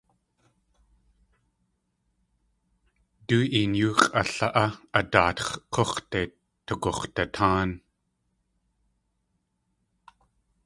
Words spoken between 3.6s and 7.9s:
yoo x̲ʼala.á, a daatx̲ k̲úx̲de tugux̲datáan.